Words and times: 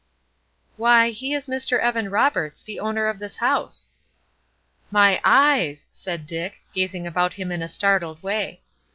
"Why, 0.77 1.11
he 1.11 1.35
is 1.35 1.45
Mr. 1.45 1.77
Evan 1.79 2.09
Roberts, 2.09 2.63
the 2.63 2.79
owner 2.79 3.05
of 3.05 3.19
this 3.19 3.37
house." 3.37 3.87
"My 4.89 5.21
eyes!" 5.23 5.85
said 5.93 6.25
Dick, 6.25 6.55
gazing 6.73 7.05
about 7.05 7.33
him 7.33 7.51
in 7.51 7.61
a 7.61 7.67
startled 7.67 8.23
way. 8.23 8.63